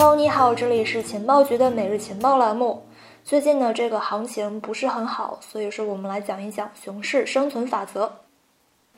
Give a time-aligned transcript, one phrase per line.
[0.00, 2.84] Hello，你好，这里是情报局的每日情报栏目。
[3.24, 8.18] 最近呢，这个行情不是很好，所以说我们来讲一讲熊市生存法则。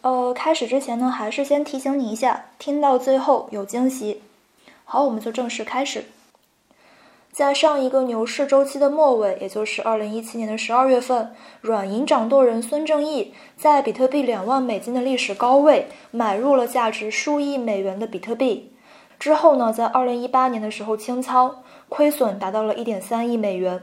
[0.00, 4.22] 呃，开始之前呢，还是先提醒你一下，听到最后有惊喜。
[4.84, 6.06] 好，我们就正式开始。
[7.30, 18.72] 在上一个牛市周期的末尾，也就是二零一七年的十二月份，软银掌舵人孙正义在比特币两万美金的历史高位买入了价值数亿美元的比特币。
[19.18, 23.82] 之后呢，在二零一八年的时候清仓，亏损达到了一点三亿美元。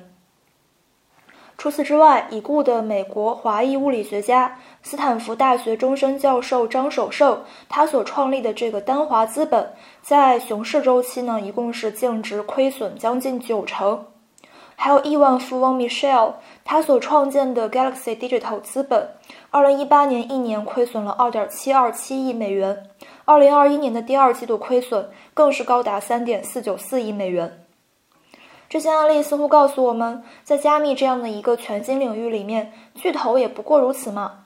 [1.58, 14.06] 除此之外，已故的美国华裔物理学家、斯坦福大学终身教授张守胜，他所创立的这个丹华资本，在熊市周期呢，一共是净值亏损将近九成。
[14.76, 19.10] 还有亿万富翁 Michelle，他所创建的 Galaxy Digital 资本，
[19.50, 22.90] 二零一八年一年亏损了二点七二七亿美元，
[23.24, 27.66] 二零二一年的第二季度亏损更是高达三点四九四亿美元。
[28.68, 34.46] 这些案例似乎告诉我们，在加密这样的一个全新领域里面，巨头也不过如此嘛。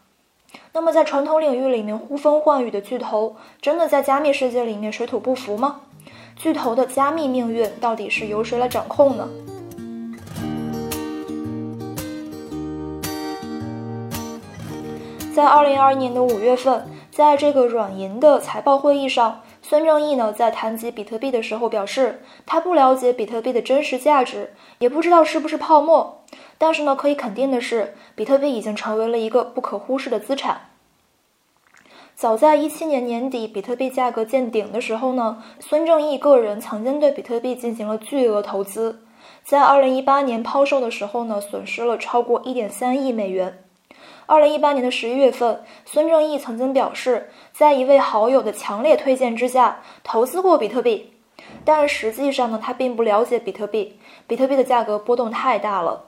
[0.74, 5.82] 那么，在传统领域里面呼风唤雨的巨头，真的在加密世界里面水土不服吗？
[6.36, 9.28] 巨头的加密命运到底是由谁来掌控呢？
[15.40, 26.26] 在二零二一年的五月份，在这个软银的财报会议上，孙正义呢在谈及比特币的时候表示，他不了解比特币的真实价值，也不知道是不是泡沫。
[26.58, 30.72] 但是呢，可以肯定的是，比特币已经成为了一个不可忽视的资产。
[32.16, 39.04] 早在一七年年底，比特币价格见顶的时候呢，孙正义个人曾经对比特币进行了巨额投资，
[39.46, 43.64] 在二零一八年抛售的时候呢，损失了超过一点三亿美元。
[44.30, 51.12] 二零一八年的十一月份，孙正义曾经表示，在一位好友的强烈推荐之下，投资过比特币。
[51.66, 56.04] 但实际上呢，他并不了解比特币，比特币的价格波动太大了。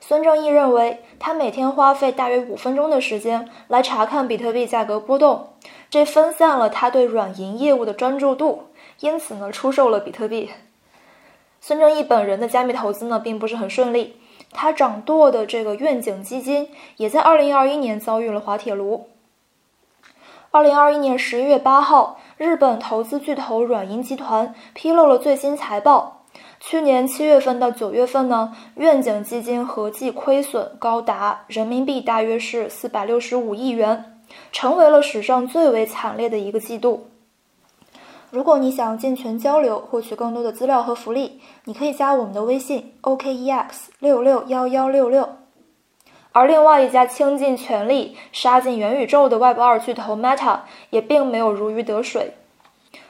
[0.00, 5.50] 孙正义认为，他每天花费大约五分钟的时间来查看比特币价格波动，
[5.90, 8.68] 这分散了他对软银业务的专注度，
[9.00, 10.48] 因此呢，出售了比特币。
[11.60, 14.16] 孙正义本人的加密投资呢，并不是很顺利。
[14.52, 19.08] 他掌舵的这个愿景基金也在二零二一年遭遇了滑铁卢。
[20.50, 26.24] 二零二一年十一月八号，日本投资巨头软银集团披露了最新财报。
[26.60, 34.20] 去年七月份到九月份呢，愿景基金合计亏损高达人民币大约是四百六十五亿元，
[34.52, 37.08] 成为了史上最为惨烈的一个季度。
[38.32, 43.66] 如果你想进群交流，获取更多的资料和福利，你可以加我们的微信 OKEX
[43.98, 45.28] 六六幺幺六六。
[46.32, 52.32] 而另外一家倾尽全力杀进元宇宙的 Web 二巨头 Meta 也并没有如鱼得水。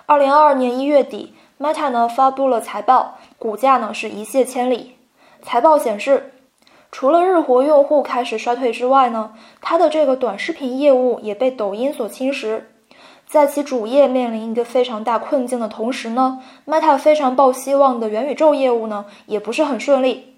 [0.07, 4.97] 二零二二年一月底，Meta 呢发布了财报，股价呢是一泻千里。
[5.41, 6.33] 财报显示，
[6.91, 12.63] 除了日活用户开始衰退之外呢，它的这个短视频业务也被抖音所侵蚀。
[13.33, 20.37] 在其主业面临一个非常大困境的同时呢，Meta 非常抱希望的元宇宙业务呢也不是很顺利。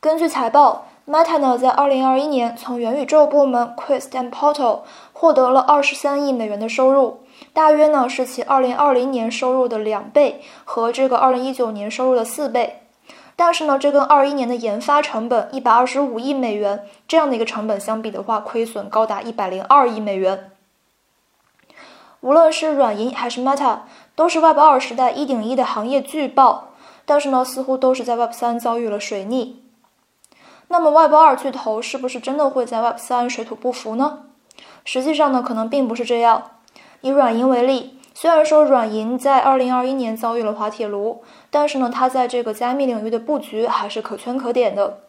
[0.00, 4.78] 根据财报，Meta 呢在2021年从元宇宙部门 Quest and Portal
[5.12, 7.18] 获得了23亿美元的收入，
[7.52, 12.80] 大约呢是其2020年收入的两倍和这个2019年收入的四倍。
[13.36, 20.52] 但是呢，这跟21年的研发成本125亿美元这样的一个成本相比的话，亏损高达102亿美元。
[22.24, 23.80] 无论是软银还是 Meta，
[24.16, 26.68] 都是 Web 二时代一顶一的行业巨爆，
[27.04, 29.62] 但是呢，似乎都是在 Web 三遭遇了水逆。
[30.68, 34.20] 那么 Web 二巨头是不是真的会在 Web 三水土不服呢？
[34.86, 36.52] 实际上呢，可能并不是这样。
[37.02, 45.00] 以软银为例，虽然说软银在2021年遭遇了滑铁卢，但是呢，它在这个加密领域的布局还是可圈可点的。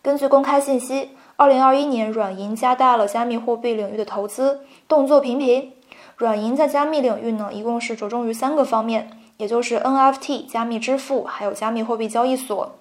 [0.00, 5.72] 根据公开信息，2021年软银加大了加密货币领域的投资，动作频频。
[6.18, 12.74] 软银在加密领域呢，一共是着重于三个方面，也就是 NFT 加密支付，还有加密货币交易所。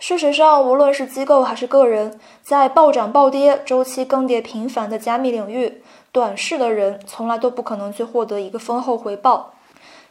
[0.00, 5.80] 事实上，无论是机构还是个人，在暴涨暴跌、周期更迭频繁的加密领域，
[6.10, 9.54] 短视的人从来都不可能去获得一个丰厚回报。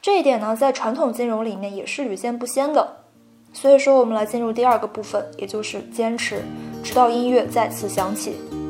[0.01, 2.99] 这一点呢，在传统金融里面也是屡见不鲜的。
[3.51, 6.41] 所以说，我们来进入第二个部分，也就是坚持，
[6.81, 8.60] 直到音乐再次响起。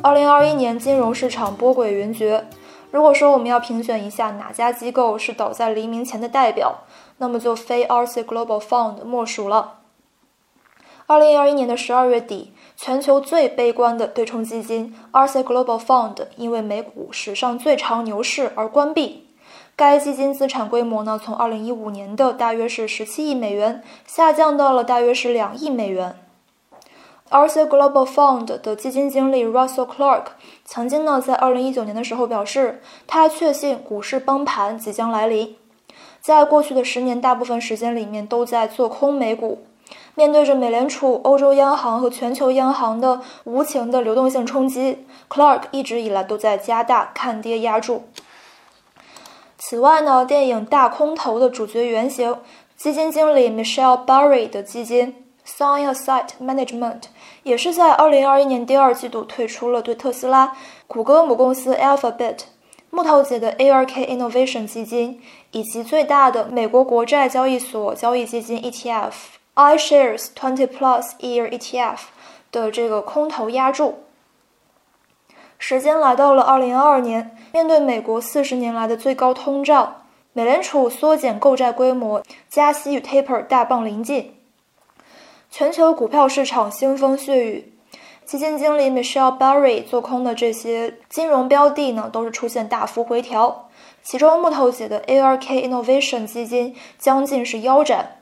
[0.00, 2.44] 二零二一年金融市场波诡云谲。
[2.92, 6.84] 如果说我们要评选一下哪家机构是倒在黎明前的代表，
[7.18, 9.80] 那么就非 RC Global Fund 莫属了。
[11.06, 19.26] 二零二一年的十二月底，全球最悲观的对冲基金 RC Global Fund 因为美股史上最长牛市而关闭。
[19.74, 26.16] 该基金资产规模呢，从二零一五年的大约是十七亿美元，下降到了大约是两亿美元。
[27.30, 30.24] RC Global Fund 的基金经理 Russell Clark
[30.64, 35.54] 曾经呢，在二零一九年的时候表示，他确信股市崩盘即将来临。
[36.20, 39.62] 在过去的十年，大部分时间里面都在做空美股。
[40.14, 48.04] 面对着美联储、欧洲央行和全球央行的无情的流动性冲击，Clark 一直以来都在加大看跌压注。
[49.58, 52.36] 此外呢，电影《大空头》的主角原型
[52.76, 57.04] 基金经理 Michelle Barry 的基金 Sign a Site Management
[57.42, 60.54] 也是在2021年第二季度退出了对特斯拉、
[60.86, 62.40] 谷歌母公司 Alphabet、
[62.90, 65.20] 木头姐的 ARK Innovation 基金
[65.52, 69.12] 以及最大的美国国债交易所交易基金 ETF。
[69.54, 71.98] iShares Twenty Plus Year ETF
[72.52, 73.94] 的这个空头压注，
[75.58, 84.37] 时间来到了二零二二年，面对美国四十年来的最高通胀，美联储缩减购债规模，加息与 taper 大棒临近，
[85.50, 87.72] 全球股票市场腥风血雨，
[88.24, 93.68] 基金经理 Michelle Barry 做空的这些金融标的呢，都是出现大幅回调，
[94.02, 98.16] 其中木头姐的 ARK Innovation 基金将近是腰斩。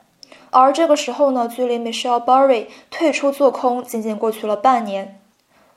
[0.51, 5.19] 而这个时候呢，距离 Michelle Barry 退出做空仅仅过去了半年，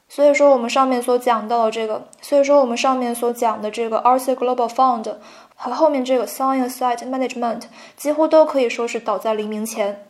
[0.09, 5.17] 所以说我们上面所讲到的这个，所以说我们上面所讲的这个 RC Global Fund
[5.57, 7.63] 和后面这个 Sun Asset Management
[7.97, 10.07] 几乎都可以说是倒在黎明前。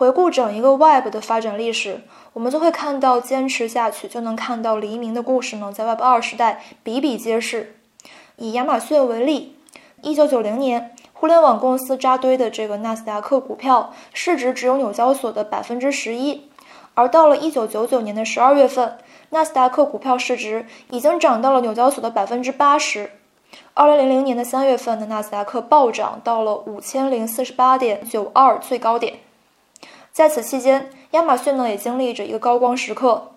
[0.00, 2.00] 回顾整一个 Web 的发展历史，
[2.32, 7.76] 我们就会看到坚持下去就能看到黎明的故事呢，在 Web 二时代比比皆是。
[8.36, 9.58] 以亚马逊为例，
[10.00, 10.96] 一九九零年。
[11.12, 16.48] 互联网公司扎堆的这个纳斯达克股票市值只有纽交所的百分之十一，
[16.94, 18.96] 而到了一九九九年的十二月份，
[19.28, 23.10] 纳斯达克股票市值已经涨到了纽交所的百分之八十。
[23.74, 29.18] 二零零零年的三月份的纳斯达克暴涨到了五千零四十八点九二最高点。
[30.12, 33.32] 在此期间，亚马逊呢也经历着一个高光时刻，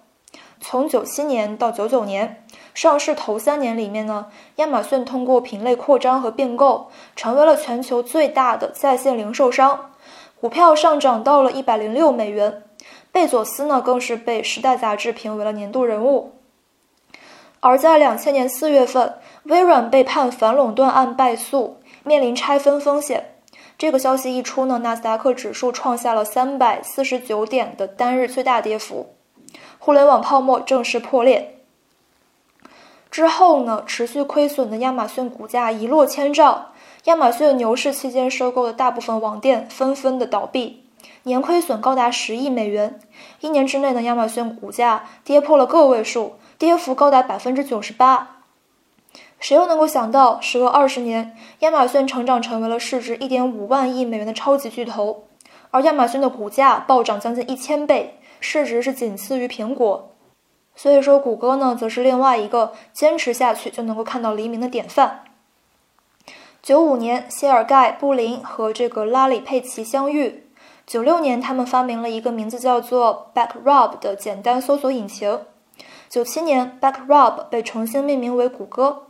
[0.59, 2.39] 从九七年到九九年。
[2.73, 4.25] 上市头三年里面呢，
[4.55, 9.91] 亚马逊通过品类扩张和并购，成为了全球最大的在线零售商，
[10.41, 12.63] 股票上涨到了一百零六美元。
[13.11, 16.33] 贝佐斯呢，更是被《时代》杂志评为了年度人物。
[17.59, 23.32] 而在两千年四月份，微软被判反垄断案败诉，面临拆分风险。
[23.77, 29.13] 这个消息一出呢，纳斯达克指数创下了三百四十九点的单日最大跌幅，
[29.77, 31.59] 互联网泡沫正式破裂。
[33.11, 36.67] 之后呢，持续亏损的亚马逊股价一落千丈。
[37.03, 40.85] 亚马逊牛市期间收购的大部分网店纷纷的倒闭，
[41.23, 42.99] 年亏损高达十亿美元。
[43.41, 48.32] 一年之内呢，亚马逊股价跌破了个位数，跌幅高达百分之九十八。
[49.43, 55.25] 谁又能够想到，时隔二十年，亚马逊成长成为了市值一点五万亿美元的超级巨头，
[55.69, 60.11] 而亚马逊的股价暴涨将近一千倍，市值是仅次于苹果。
[60.77, 65.25] 所以说，谷歌呢，则是另外一个坚持下去就能够看到黎明的典范。
[66.61, 70.47] 九五年，谢尔盖·布林和这个拉里·佩奇相遇。
[70.87, 75.41] 九六年，他们发明了一个名字叫做 Backrub 的简单搜索引擎。
[76.07, 79.07] 九七年，Backrub 被重新命名为谷歌。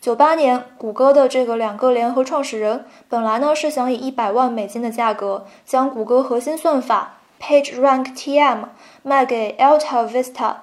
[0.00, 8.64] 九八年，谷歌的这个两个联合创始人本来呢是想以一百万美金的价格将谷歌核心算法 PageRank.TM
[9.02, 10.54] 卖给 Alta Vista。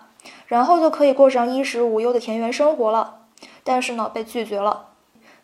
[0.45, 3.19] 然后就可以过上衣食无忧的田园生活了，
[3.63, 4.87] 但是呢，被拒绝了。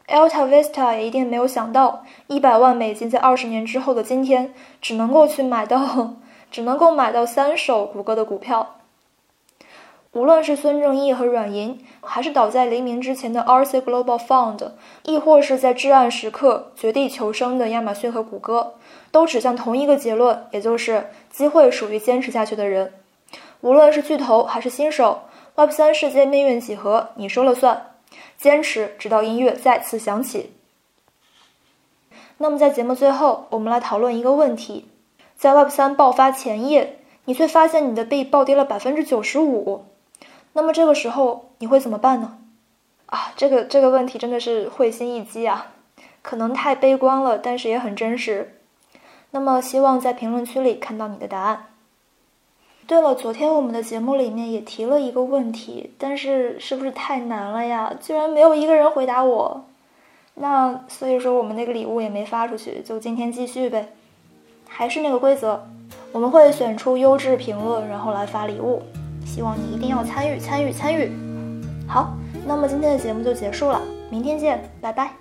[0.05, 6.15] Alta Vista 也一定没有想到，一百万美金在二十年之后的今天，只能够去买到，
[6.51, 8.76] 只能够买到三手谷歌的股票。
[10.17, 14.71] 无论是孙正义和软银，还是倒在黎明之前的 RC Global Fund，
[15.03, 18.73] 亦或是在至暗时刻绝地求生的亚马逊和谷歌，
[19.11, 22.93] 都指向同一个结论，也就是机会属于坚持下去的人。
[23.61, 25.19] 无论是巨头还是新手
[25.53, 27.91] ，Web 三世界命运几何，你说了算。
[28.39, 30.53] 坚持直到音乐再次响起。
[32.39, 34.87] 那么在节目最后，我们来讨论一个问题：
[35.35, 39.85] 在 Web 三爆发前夜，你却发现你的币暴跌了百分之九十五，
[40.57, 42.39] 那么这个时候你会怎么办呢？
[43.05, 45.67] 啊，这个这个问题真的是会心一击啊！
[46.23, 48.55] 可能太悲观了，但是也很真实。
[49.29, 51.67] 那么希望在评论区里看到你的答案。
[52.87, 57.93] 对了，昨天我们的节目里面也提了一个问题，但是是不是太难了呀？
[58.01, 59.63] 居然没有一个人回答我，
[60.33, 63.93] 那所以说我们那个礼物也没发出去，就今天继续呗。
[64.67, 65.67] 还是那个规则，
[66.11, 68.81] 我们会选出优质评论，然后来发礼物。
[69.27, 71.11] 希望你一定要参与参与参与。
[71.85, 72.17] 好，
[72.47, 75.11] 那么今天的节目就结束了，明天见，拜拜。